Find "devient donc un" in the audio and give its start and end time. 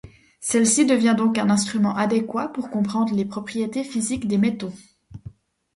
0.87-1.51